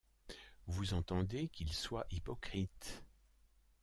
[0.65, 3.03] Vous entendez qu’il soit hypocrite.